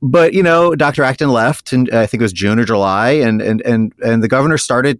[0.01, 1.03] but you know, Dr.
[1.03, 4.27] Acton left, and I think it was June or July, and and and and the
[4.27, 4.99] governor started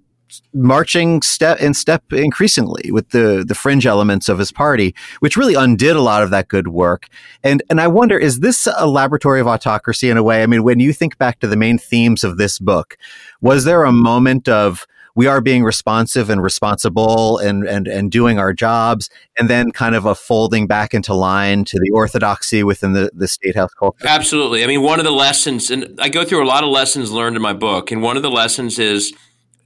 [0.54, 5.54] marching step in step increasingly with the the fringe elements of his party, which really
[5.54, 7.08] undid a lot of that good work.
[7.44, 10.44] And and I wonder, is this a laboratory of autocracy in a way?
[10.44, 12.98] I mean, when you think back to the main themes of this book,
[13.42, 18.38] was there a moment of we are being responsive and responsible and, and, and doing
[18.38, 22.94] our jobs, and then kind of a folding back into line to the orthodoxy within
[22.94, 24.06] the, the state house culture?
[24.08, 24.64] Absolutely.
[24.64, 27.36] I mean, one of the lessons, and I go through a lot of lessons learned
[27.36, 29.12] in my book, and one of the lessons is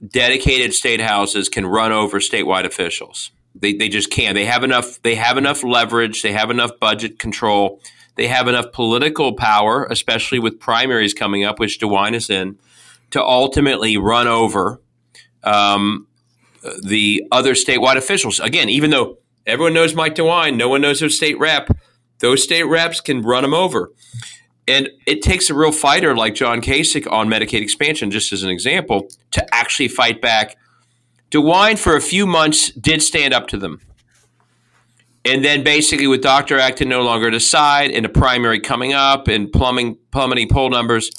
[0.08, 3.30] dedicated state houses can run over statewide officials.
[3.54, 4.34] They, they just can't.
[4.34, 5.02] They have enough.
[5.02, 6.22] They have enough leverage.
[6.22, 7.78] They have enough budget control.
[8.14, 12.58] They have enough political power, especially with primaries coming up, which DeWine is in,
[13.10, 14.80] to ultimately run over
[15.44, 16.06] um,
[16.82, 18.40] the other statewide officials.
[18.40, 21.68] Again, even though everyone knows Mike DeWine, no one knows their state rep,
[22.20, 23.92] those state reps can run them over.
[24.68, 28.50] And it takes a real fighter like John Kasich on Medicaid expansion, just as an
[28.50, 30.56] example, to actually fight back.
[31.30, 33.80] DeWine, for a few months, did stand up to them.
[35.24, 36.58] And then basically, with Dr.
[36.58, 41.10] Acton no longer to side and a primary coming up and plumbing, plummeting poll numbers,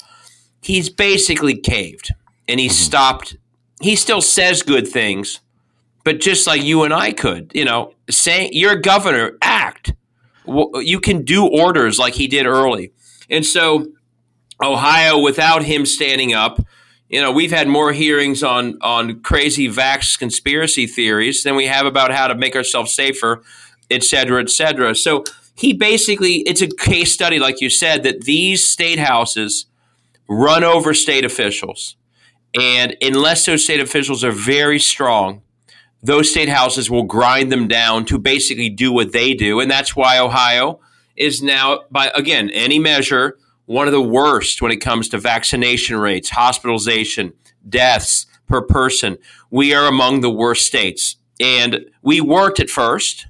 [0.62, 2.12] he's basically caved
[2.46, 2.72] and he mm-hmm.
[2.72, 3.36] stopped
[3.84, 5.40] he still says good things,
[6.04, 9.92] but just like you and I could, you know, saying you're a governor, act.
[10.46, 12.92] You can do orders like he did early.
[13.30, 13.86] And so
[14.62, 16.60] Ohio, without him standing up,
[17.08, 21.86] you know, we've had more hearings on on crazy vax conspiracy theories than we have
[21.86, 23.42] about how to make ourselves safer,
[23.90, 24.94] et cetera, et cetera.
[24.94, 29.66] So he basically, it's a case study, like you said, that these state houses
[30.28, 31.96] run over state officials.
[32.60, 35.42] And unless those state officials are very strong,
[36.02, 39.60] those state houses will grind them down to basically do what they do.
[39.60, 40.80] And that's why Ohio
[41.16, 45.96] is now, by again, any measure, one of the worst when it comes to vaccination
[45.98, 47.32] rates, hospitalization,
[47.68, 49.16] deaths per person.
[49.50, 51.16] We are among the worst states.
[51.40, 53.26] And we weren't at first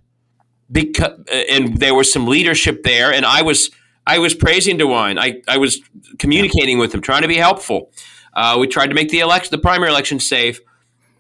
[0.71, 1.13] because
[1.51, 3.71] and there was some leadership there and I was
[4.07, 5.19] I was praising DeWine.
[5.19, 5.81] I, I was
[6.19, 7.91] communicating with him, trying to be helpful.
[8.35, 10.61] Uh, we tried to make the election, the primary election, safe,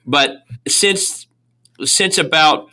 [0.06, 1.26] but since
[1.84, 2.70] since about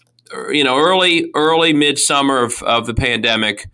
[0.51, 3.69] you know early early midsummer of, of the pandemic,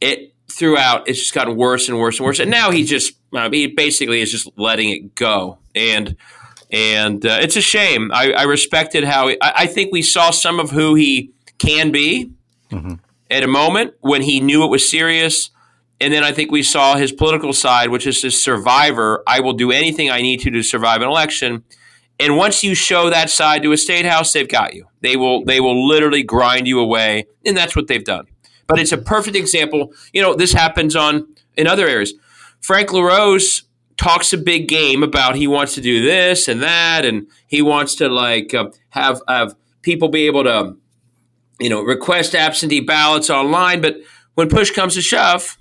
[0.00, 2.38] it throughout it's just gotten worse and worse and worse.
[2.38, 6.16] And now he just uh, he basically is just letting it go, and
[6.72, 8.10] and uh, it's a shame.
[8.12, 11.90] I, I respected how he, I, I think we saw some of who he can
[11.90, 12.32] be
[12.70, 12.94] mm-hmm.
[13.30, 15.50] at a moment when he knew it was serious.
[16.00, 19.22] And then I think we saw his political side, which is his survivor.
[19.26, 21.62] I will do anything I need to to survive an election.
[22.18, 24.86] And once you show that side to a state house, they've got you.
[25.00, 28.26] They will they will literally grind you away, and that's what they've done.
[28.66, 29.92] But it's a perfect example.
[30.12, 32.14] You know, this happens on in other areas.
[32.60, 33.64] Frank LaRose
[33.96, 37.94] talks a big game about he wants to do this and that, and he wants
[37.96, 40.76] to like uh, have have people be able to,
[41.58, 43.80] you know, request absentee ballots online.
[43.80, 43.96] But
[44.34, 45.58] when push comes to shove,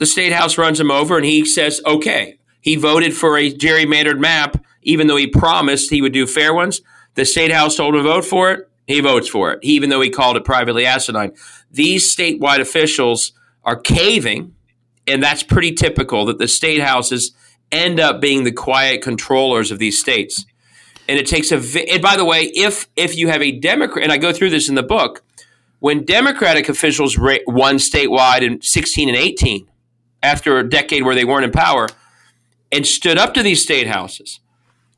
[0.00, 4.18] the state house runs him over, and he says, "Okay." He voted for a gerrymandered
[4.18, 6.82] map, even though he promised he would do fair ones.
[7.14, 8.68] The state house told him to vote for it.
[8.86, 11.32] He votes for it, even though he called it privately asinine.
[11.70, 13.32] These statewide officials
[13.64, 14.54] are caving,
[15.06, 17.32] and that's pretty typical that the state houses
[17.70, 20.44] end up being the quiet controllers of these states.
[21.08, 21.56] And it takes a.
[21.90, 24.68] And by the way, if if you have a Democrat, and I go through this
[24.68, 25.22] in the book,
[25.78, 29.66] when Democratic officials won statewide in 16 and 18,
[30.22, 31.88] after a decade where they weren't in power,
[32.72, 34.40] and stood up to these state houses,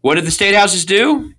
[0.00, 1.32] what did the state houses do?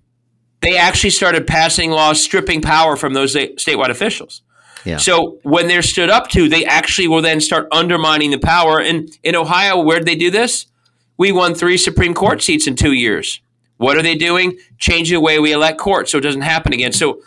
[0.61, 4.41] They actually started passing laws stripping power from those statewide officials.
[4.85, 4.97] Yeah.
[4.97, 8.79] So when they're stood up to, they actually will then start undermining the power.
[8.79, 10.65] And in Ohio, where did they do this?
[11.17, 13.41] We won three Supreme Court seats in two years.
[13.77, 14.57] What are they doing?
[14.77, 16.93] Changing the way we elect courts so it doesn't happen again.
[16.93, 17.21] So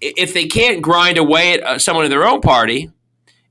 [0.00, 2.90] if they can't grind away at uh, someone in their own party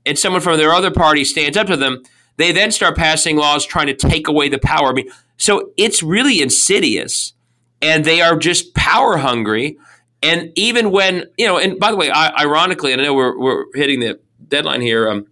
[0.04, 2.02] and someone from their other party stands up to them,
[2.36, 4.88] they then start passing laws trying to take away the power.
[4.88, 7.34] I mean, so it's really insidious,
[7.80, 9.76] and they are just power hungry.
[10.22, 13.38] And even when you know, and by the way, I, ironically, and I know we're
[13.38, 15.08] we're hitting the deadline here.
[15.08, 15.26] Um,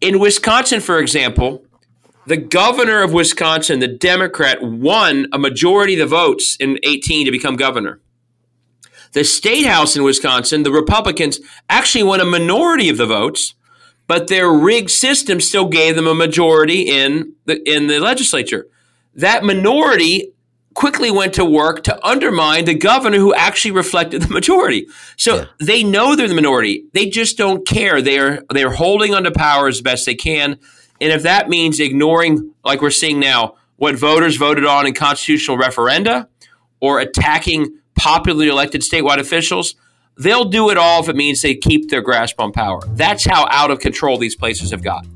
[0.00, 1.64] in Wisconsin, for example,
[2.26, 7.30] the governor of Wisconsin, the Democrat, won a majority of the votes in 18 to
[7.30, 8.00] become governor.
[9.12, 13.54] The state house in Wisconsin, the Republicans actually won a minority of the votes,
[14.08, 18.66] but their rigged system still gave them a majority in the in the legislature.
[19.14, 20.32] That minority
[20.74, 24.86] quickly went to work to undermine the governor who actually reflected the majority.
[25.16, 25.44] So yeah.
[25.60, 26.84] they know they're the minority.
[26.94, 28.02] They just don't care.
[28.02, 30.58] They're they're holding onto power as best they can.
[31.00, 35.56] And if that means ignoring, like we're seeing now, what voters voted on in constitutional
[35.56, 36.26] referenda
[36.80, 39.74] or attacking popularly elected statewide officials,
[40.18, 42.80] They'll do it all if it means they keep their grasp on power.
[42.88, 45.06] That's how out of control these places have got.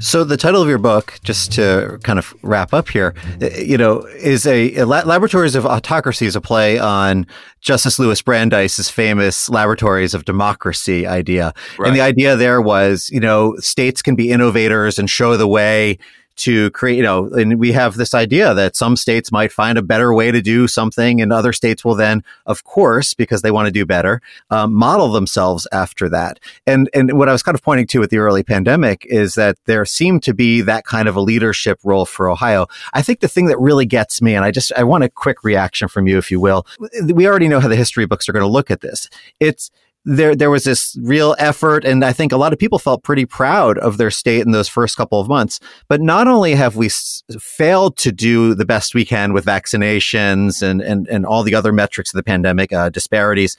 [0.00, 3.76] So the title of your book, just to kind of wrap up here, uh, you
[3.76, 7.26] know, is a, a Laboratories of Autocracy is a play on
[7.60, 11.52] Justice Louis Brandeis's famous Laboratories of Democracy idea.
[11.78, 11.88] Right.
[11.88, 15.98] And the idea there was, you know, states can be innovators and show the way
[16.40, 19.82] to create, you know, and we have this idea that some states might find a
[19.82, 23.66] better way to do something, and other states will then, of course, because they want
[23.66, 26.40] to do better, um, model themselves after that.
[26.66, 29.56] And and what I was kind of pointing to with the early pandemic is that
[29.66, 32.66] there seemed to be that kind of a leadership role for Ohio.
[32.94, 35.44] I think the thing that really gets me, and I just I want a quick
[35.44, 36.66] reaction from you, if you will.
[37.04, 39.08] We already know how the history books are going to look at this.
[39.38, 39.70] It's
[40.04, 43.26] there there was this real effort and I think a lot of people felt pretty
[43.26, 45.60] proud of their state in those first couple of months.
[45.88, 50.62] But not only have we s- failed to do the best we can with vaccinations
[50.62, 53.56] and and and all the other metrics of the pandemic uh, disparities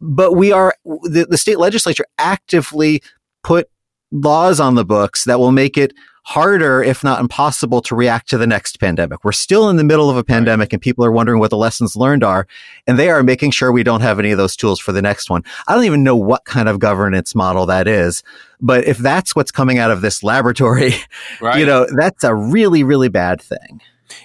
[0.00, 3.02] but we are the, the state legislature actively
[3.42, 3.68] put
[4.10, 5.92] laws on the books that will make it
[6.24, 9.24] harder, if not impossible, to react to the next pandemic.
[9.24, 11.96] We're still in the middle of a pandemic and people are wondering what the lessons
[11.96, 12.46] learned are.
[12.86, 15.30] And they are making sure we don't have any of those tools for the next
[15.30, 15.42] one.
[15.66, 18.22] I don't even know what kind of governance model that is.
[18.60, 20.92] But if that's what's coming out of this laboratory,
[21.40, 21.58] right.
[21.58, 23.80] you know, that's a really, really bad thing.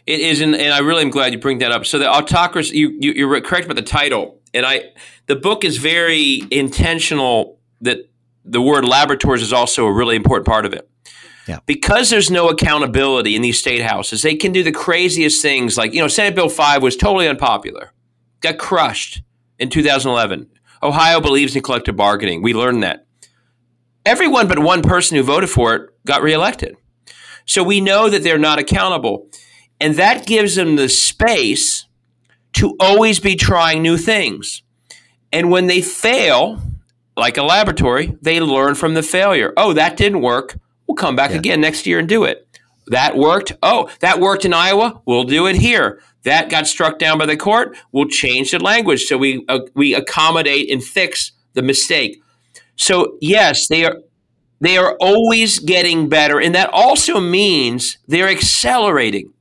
[0.05, 1.85] It is, and, and I really am glad you bring that up.
[1.85, 4.39] So the autocracy, you, you, you're correct about the title.
[4.53, 4.91] And I,
[5.27, 8.09] the book is very intentional that
[8.43, 10.89] the word laboratories is also a really important part of it.
[11.47, 11.59] Yeah.
[11.65, 15.77] Because there's no accountability in these state houses, they can do the craziest things.
[15.77, 17.91] Like, you know, Senate Bill 5 was totally unpopular,
[18.41, 19.21] got crushed
[19.59, 20.49] in 2011.
[20.81, 22.41] Ohio believes in collective bargaining.
[22.41, 23.05] We learned that.
[24.05, 26.75] Everyone but one person who voted for it got reelected.
[27.45, 29.27] So we know that they're not accountable.
[29.79, 31.85] And that gives them the space
[32.53, 34.63] to always be trying new things.
[35.31, 36.61] And when they fail,
[37.17, 39.53] like a laboratory, they learn from the failure.
[39.57, 40.57] Oh, that didn't work.
[40.87, 41.37] We'll come back yeah.
[41.37, 42.47] again next year and do it.
[42.87, 43.53] That worked.
[43.63, 45.01] Oh, that worked in Iowa.
[45.05, 46.01] We'll do it here.
[46.23, 47.75] That got struck down by the court.
[47.91, 52.21] We'll change the language so we uh, we accommodate and fix the mistake.
[52.75, 53.97] So yes, they are
[54.61, 59.33] they are always getting better, and that also means they're accelerating.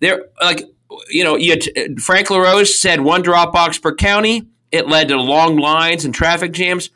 [0.00, 0.64] They're like
[1.10, 1.56] you know, you,
[1.98, 6.52] Frank LaRose said one drop box per county it led to long lines and traffic
[6.52, 6.90] jams.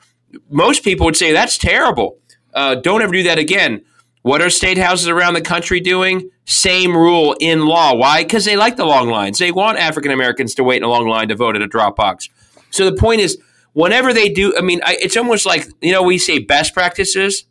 [0.50, 2.18] Most people would say that's terrible.
[2.54, 3.82] Uh, don't ever do that again.
[4.22, 6.30] What are state houses around the country doing?
[6.44, 7.94] Same rule in law.
[7.94, 8.22] Why?
[8.22, 9.38] Because they like the long lines.
[9.38, 11.96] They want African Americans to wait in a long line to vote at a drop
[11.96, 12.28] box.
[12.70, 13.38] So the point is,
[13.72, 17.44] whenever they do, I mean, I, it's almost like, you know, we say best practices,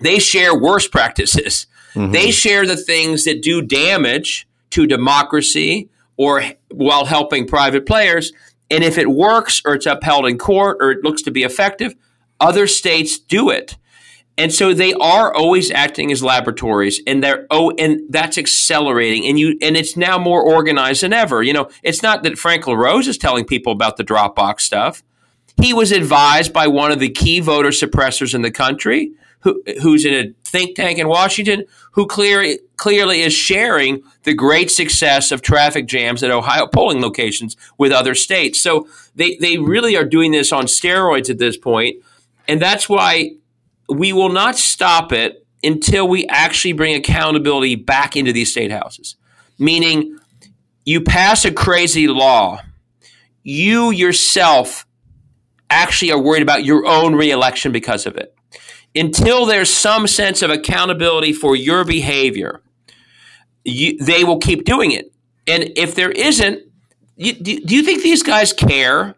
[0.00, 1.66] they share worst practices.
[1.94, 2.12] Mm-hmm.
[2.12, 8.32] They share the things that do damage to democracy or while helping private players.
[8.70, 11.94] And if it works or it's upheld in court or it looks to be effective,
[12.40, 13.76] other states do it.
[14.38, 19.36] And so they are always acting as laboratories and they're oh and that's accelerating and
[19.36, 21.42] you and it's now more organized than ever.
[21.42, 25.02] You know, it's not that Frank LaRose is telling people about the drop box stuff.
[25.60, 29.10] He was advised by one of the key voter suppressors in the country
[29.40, 34.70] who, who's in a think tank in Washington who clearly clearly is sharing the great
[34.70, 38.60] success of traffic jams at Ohio polling locations with other states.
[38.60, 38.86] So
[39.16, 41.96] they, they really are doing this on steroids at this point.
[42.46, 43.32] And that's why
[43.88, 49.16] we will not stop it until we actually bring accountability back into these state houses.
[49.58, 50.18] Meaning,
[50.84, 52.60] you pass a crazy law,
[53.42, 54.86] you yourself
[55.70, 58.34] actually are worried about your own reelection because of it.
[58.94, 62.62] Until there's some sense of accountability for your behavior,
[63.64, 65.12] you, they will keep doing it.
[65.46, 66.62] And if there isn't,
[67.16, 69.14] you, do, do you think these guys care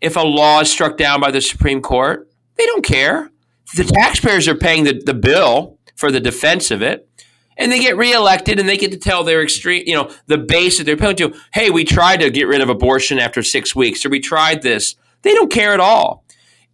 [0.00, 2.28] if a law is struck down by the Supreme Court?
[2.56, 3.30] They don't care
[3.76, 7.08] the taxpayers are paying the, the bill for the defense of it
[7.56, 10.78] and they get reelected and they get to tell their extreme, you know, the base
[10.78, 14.04] that they're appealing to, hey, we tried to get rid of abortion after six weeks,
[14.04, 14.96] or we tried this.
[15.22, 16.24] They don't care at all.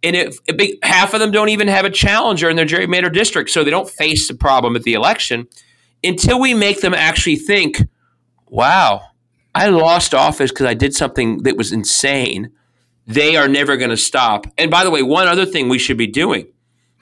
[0.03, 3.51] And if, if half of them don't even have a challenger in their gerrymandered district,
[3.51, 5.47] so they don't face the problem at the election
[6.03, 7.83] until we make them actually think,
[8.47, 9.01] wow,
[9.53, 12.51] I lost office because I did something that was insane.
[13.05, 14.47] They are never going to stop.
[14.57, 16.47] And by the way, one other thing we should be doing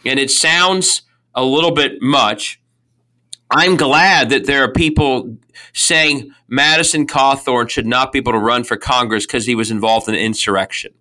[0.06, 1.04] and it sounds
[1.36, 2.62] a little bit much.
[3.52, 5.38] I'm glad that there are people
[5.74, 10.08] saying Madison Cawthorn should not be able to run for Congress because he was involved
[10.08, 10.93] in insurrection.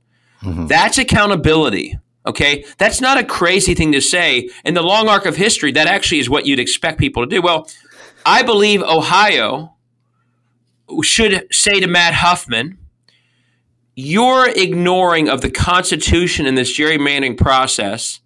[0.42, 0.66] Mm-hmm.
[0.66, 1.98] That's accountability.
[2.26, 2.64] Okay.
[2.78, 4.50] That's not a crazy thing to say.
[4.64, 7.40] In the long arc of history, that actually is what you'd expect people to do.
[7.40, 7.68] Well,
[8.26, 9.74] I believe Ohio
[11.02, 12.78] should say to Matt Huffman,
[13.94, 18.20] your ignoring of the Constitution in this gerrymandering process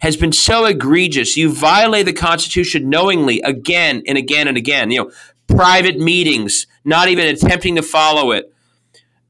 [0.00, 1.36] has been so egregious.
[1.36, 4.90] You violate the Constitution knowingly again and again and again.
[4.90, 5.10] You know,
[5.46, 8.52] private meetings, not even attempting to follow it.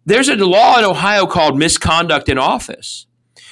[0.04, 3.06] There's a law in Ohio called misconduct in office.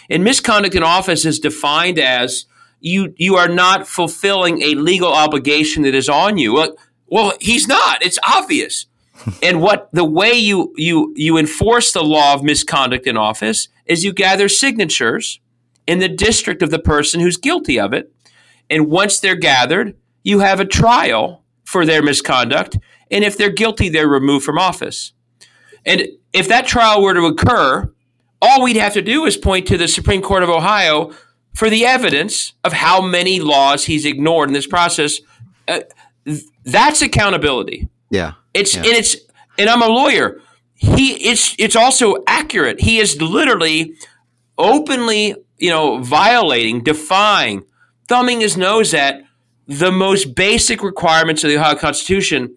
[0.09, 2.47] And misconduct in office is defined as
[2.81, 6.55] you you are not fulfilling a legal obligation that is on you.
[6.55, 8.03] Well, well he's not.
[8.03, 8.87] It's obvious.
[9.43, 14.05] and what the way you you you enforce the law of misconduct in office is
[14.05, 15.41] you gather signatures
[15.87, 18.13] in the district of the person who's guilty of it.
[18.69, 22.79] And once they're gathered, you have a trial for their misconduct.
[23.11, 25.13] And if they're guilty, they're removed from office.
[25.85, 27.93] And if that trial were to occur,
[28.43, 31.13] all we'd have to do is point to the Supreme Court of Ohio
[31.55, 35.21] for the evidence of how many laws he's ignored in this process.
[35.67, 35.81] Uh,
[36.65, 37.89] that's accountability.
[38.11, 38.33] Yeah.
[38.53, 38.83] It's yeah.
[38.83, 39.17] and it's
[39.59, 40.41] and I'm a lawyer.
[40.75, 42.81] He it's it's also accurate.
[42.81, 43.95] He is literally
[44.59, 47.65] openly you know, violating, defying,
[48.09, 49.23] thumbing his nose at
[49.67, 52.57] the most basic requirements of the Ohio Constitution,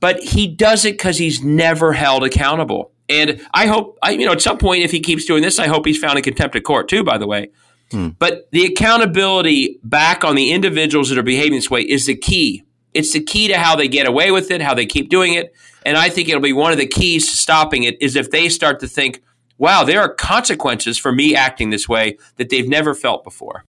[0.00, 2.90] but he does it because he's never held accountable.
[3.08, 5.66] And I hope, I, you know, at some point, if he keeps doing this, I
[5.66, 7.04] hope he's found in contempt of court too.
[7.04, 7.50] By the way,
[7.90, 8.10] hmm.
[8.18, 12.64] but the accountability back on the individuals that are behaving this way is the key.
[12.94, 15.54] It's the key to how they get away with it, how they keep doing it,
[15.84, 18.00] and I think it'll be one of the keys to stopping it.
[18.00, 19.22] Is if they start to think
[19.62, 23.64] wow, there are consequences for me acting this way that they've never felt before.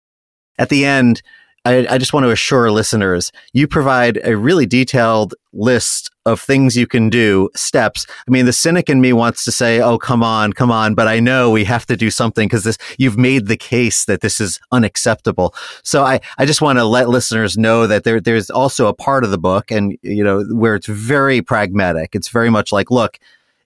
[0.57, 1.21] At the end,
[1.65, 6.77] I, I, just want to assure listeners you provide a really detailed list of things
[6.77, 8.07] you can do, steps.
[8.27, 11.07] I mean, the cynic in me wants to say, oh, come on, come on, but
[11.07, 14.39] I know we have to do something because this, you've made the case that this
[14.39, 15.53] is unacceptable.
[15.83, 19.23] So I, I just want to let listeners know that there, there's also a part
[19.23, 22.15] of the book and, you know, where it's very pragmatic.
[22.15, 23.19] It's very much like, look,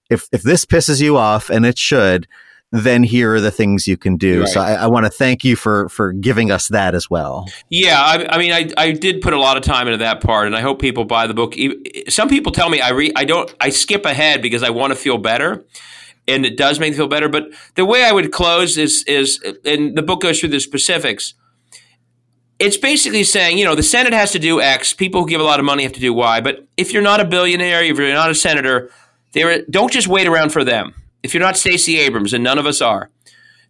[0.09, 2.27] if if this pisses you off, and it should,
[2.71, 4.41] then here are the things you can do.
[4.41, 4.49] Right.
[4.49, 7.47] So I, I want to thank you for for giving us that as well.
[7.69, 10.47] Yeah, I, I, mean, I, I did put a lot of time into that part,
[10.47, 11.55] and I hope people buy the book.
[12.09, 14.95] Some people tell me I read, I don't, I skip ahead because I want to
[14.95, 15.63] feel better,
[16.27, 17.29] and it does make me feel better.
[17.29, 21.33] But the way I would close is is, and the book goes through the specifics.
[22.57, 24.93] It's basically saying, you know, the Senate has to do X.
[24.93, 26.39] People who give a lot of money have to do Y.
[26.39, 28.91] But if you're not a billionaire, if you're not a senator,
[29.35, 30.95] there, don't just wait around for them.
[31.21, 33.09] if you're not Stacey Abrams, and none of us are,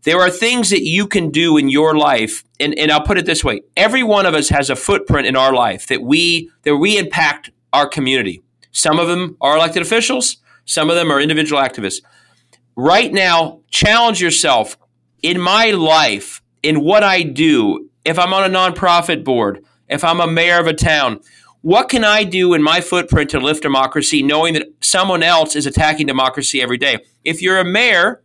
[0.03, 3.26] there are things that you can do in your life, and, and I'll put it
[3.26, 6.78] this way: every one of us has a footprint in our life that we that
[6.78, 8.43] we impact our community.
[8.72, 12.01] Some of them are elected officials, some of them are individual activists.
[12.76, 14.78] Right now, challenge yourself
[15.24, 20.20] in my life, in what I do, if I'm on a nonprofit board, if I'm
[20.20, 21.22] a mayor of a town,
[21.66, 25.66] what can I do in my footprint to lift democracy, knowing that someone else is
[25.66, 26.99] attacking democracy every day?
[27.24, 28.22] If you're a mayor,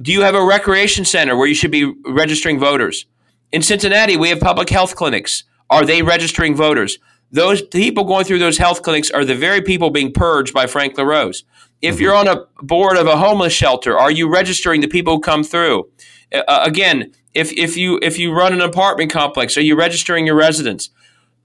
[0.00, 3.04] do you have a recreation center where you should be registering voters?
[3.52, 5.44] In Cincinnati, we have public health clinics.
[5.68, 6.98] Are they registering voters?
[7.30, 10.96] Those people going through those health clinics are the very people being purged by Frank
[10.96, 11.44] LaRose.
[11.82, 15.20] If you're on a board of a homeless shelter, are you registering the people who
[15.20, 15.90] come through?
[16.32, 20.36] Uh again, if, if you if you run an apartment complex, are you registering your
[20.36, 20.88] residents?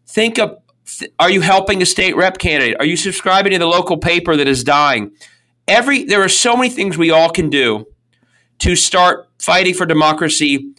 [0.07, 0.59] Think of
[1.19, 2.77] are you helping a state rep candidate?
[2.79, 5.11] Are you subscribing to the local paper that is dying?
[5.67, 7.87] Every there are so many things we all can do
[8.59, 10.73] to start fighting for democracy,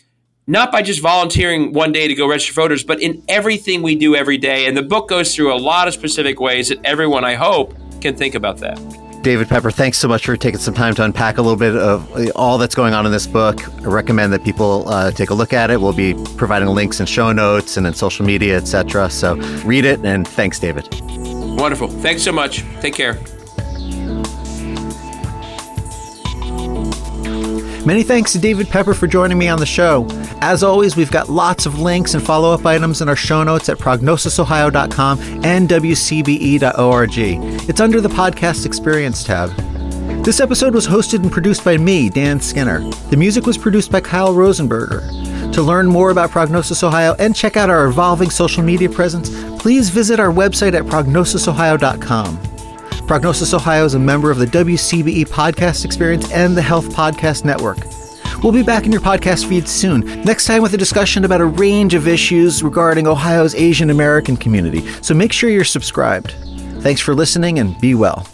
[0.46, 4.14] not by just volunteering one day to go register voters, but in everything we do
[4.14, 4.66] every day.
[4.66, 8.16] And the book goes through a lot of specific ways that everyone, I hope, can
[8.16, 9.09] think about that.
[9.22, 12.10] David Pepper, thanks so much for taking some time to unpack a little bit of
[12.34, 13.68] all that's going on in this book.
[13.80, 15.80] I recommend that people uh, take a look at it.
[15.80, 19.10] We'll be providing links in show notes and in social media, etc.
[19.10, 20.88] So read it, and thanks, David.
[21.58, 21.88] Wonderful.
[21.88, 22.64] Thanks so much.
[22.80, 23.18] Take care.
[27.86, 30.06] Many thanks to David Pepper for joining me on the show.
[30.42, 33.70] As always, we've got lots of links and follow up items in our show notes
[33.70, 37.18] at prognosisohio.com and wcbe.org.
[37.68, 39.50] It's under the podcast experience tab.
[40.24, 42.80] This episode was hosted and produced by me, Dan Skinner.
[43.08, 45.52] The music was produced by Kyle Rosenberger.
[45.54, 49.88] To learn more about Prognosis Ohio and check out our evolving social media presence, please
[49.88, 52.49] visit our website at prognosisohio.com.
[53.10, 57.78] Prognosis Ohio is a member of the WCBE Podcast Experience and the Health Podcast Network.
[58.40, 61.46] We'll be back in your podcast feed soon, next time with a discussion about a
[61.46, 66.36] range of issues regarding Ohio's Asian American community, so make sure you're subscribed.
[66.82, 68.28] Thanks for listening and be well.